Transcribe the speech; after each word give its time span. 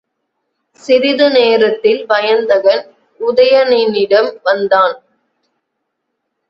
சிறிது 0.81 1.27
நேரத்தில் 1.31 2.01
வயந்தகன் 2.05 2.83
உதயணனிடம் 3.19 4.31
வந்தான். 4.43 4.97